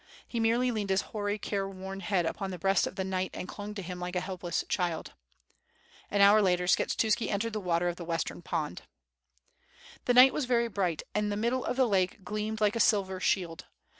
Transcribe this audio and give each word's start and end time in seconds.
He 0.27 0.39
merely 0.39 0.71
leaned 0.71 0.89
his 0.89 1.03
hoary, 1.13 1.37
careworn 1.37 1.99
head 1.99 2.25
upon 2.25 2.49
the 2.49 2.57
breast 2.57 2.87
of 2.87 2.95
the 2.95 3.03
knight 3.03 3.29
and 3.35 3.47
clung 3.47 3.75
to 3.75 3.83
him 3.83 3.99
like 3.99 4.15
a 4.15 4.19
helpless 4.19 4.63
child. 4.67 5.13
An 6.09 6.21
hour 6.21 6.41
later 6.41 6.63
Skshetuski 6.65 7.29
entered 7.29 7.53
the 7.53 7.59
water 7.61 7.87
of 7.87 7.97
the 7.97 8.03
western 8.03 8.41
pond. 8.41 8.81
The 10.05 10.15
night 10.15 10.33
was 10.33 10.45
very 10.45 10.69
bright 10.69 11.03
and 11.13 11.31
the 11.31 11.37
middle 11.37 11.63
of 11.63 11.77
the 11.77 11.87
lake 11.87 12.23
gleamed 12.23 12.61
like 12.61 12.75
a 12.75 12.79
silver 12.79 13.19
shield. 13.19 13.65